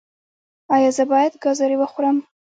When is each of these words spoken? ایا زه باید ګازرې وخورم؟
ایا 0.75 0.89
زه 0.97 1.03
باید 1.11 1.33
ګازرې 1.43 1.77
وخورم؟ 1.79 2.17